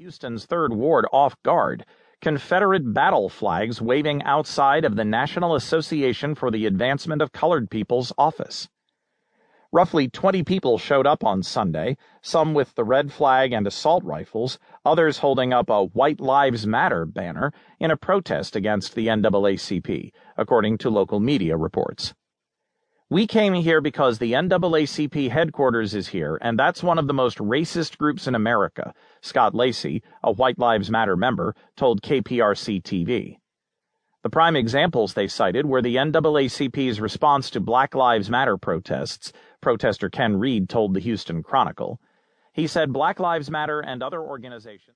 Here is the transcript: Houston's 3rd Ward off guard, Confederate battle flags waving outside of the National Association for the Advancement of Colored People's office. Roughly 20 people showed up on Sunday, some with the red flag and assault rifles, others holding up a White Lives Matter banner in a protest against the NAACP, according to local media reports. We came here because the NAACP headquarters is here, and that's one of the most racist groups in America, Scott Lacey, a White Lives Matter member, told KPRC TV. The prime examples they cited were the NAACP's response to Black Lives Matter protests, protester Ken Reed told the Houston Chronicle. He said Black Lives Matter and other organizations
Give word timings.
Houston's 0.00 0.46
3rd 0.46 0.70
Ward 0.76 1.04
off 1.12 1.36
guard, 1.42 1.84
Confederate 2.22 2.94
battle 2.94 3.28
flags 3.28 3.82
waving 3.82 4.22
outside 4.22 4.86
of 4.86 4.96
the 4.96 5.04
National 5.04 5.54
Association 5.54 6.34
for 6.34 6.50
the 6.50 6.64
Advancement 6.64 7.20
of 7.20 7.32
Colored 7.32 7.68
People's 7.68 8.10
office. 8.16 8.66
Roughly 9.70 10.08
20 10.08 10.42
people 10.42 10.78
showed 10.78 11.06
up 11.06 11.22
on 11.22 11.42
Sunday, 11.42 11.98
some 12.22 12.54
with 12.54 12.74
the 12.76 12.84
red 12.84 13.12
flag 13.12 13.52
and 13.52 13.66
assault 13.66 14.02
rifles, 14.02 14.58
others 14.86 15.18
holding 15.18 15.52
up 15.52 15.68
a 15.68 15.84
White 15.84 16.18
Lives 16.18 16.66
Matter 16.66 17.04
banner 17.04 17.52
in 17.78 17.90
a 17.90 17.96
protest 17.98 18.56
against 18.56 18.94
the 18.94 19.08
NAACP, 19.08 20.12
according 20.38 20.78
to 20.78 20.88
local 20.88 21.20
media 21.20 21.58
reports. 21.58 22.14
We 23.12 23.26
came 23.26 23.54
here 23.54 23.80
because 23.80 24.18
the 24.20 24.34
NAACP 24.34 25.30
headquarters 25.30 25.96
is 25.96 26.06
here, 26.06 26.38
and 26.40 26.56
that's 26.56 26.80
one 26.80 26.96
of 26.96 27.08
the 27.08 27.12
most 27.12 27.38
racist 27.38 27.98
groups 27.98 28.28
in 28.28 28.36
America, 28.36 28.94
Scott 29.20 29.52
Lacey, 29.52 30.04
a 30.22 30.30
White 30.30 30.60
Lives 30.60 30.92
Matter 30.92 31.16
member, 31.16 31.56
told 31.74 32.02
KPRC 32.02 32.80
TV. 32.84 33.38
The 34.22 34.30
prime 34.30 34.54
examples 34.54 35.14
they 35.14 35.26
cited 35.26 35.66
were 35.66 35.82
the 35.82 35.96
NAACP's 35.96 37.00
response 37.00 37.50
to 37.50 37.58
Black 37.58 37.96
Lives 37.96 38.30
Matter 38.30 38.56
protests, 38.56 39.32
protester 39.60 40.08
Ken 40.08 40.36
Reed 40.36 40.68
told 40.68 40.94
the 40.94 41.00
Houston 41.00 41.42
Chronicle. 41.42 42.00
He 42.52 42.68
said 42.68 42.92
Black 42.92 43.18
Lives 43.18 43.50
Matter 43.50 43.80
and 43.80 44.04
other 44.04 44.22
organizations 44.22 44.86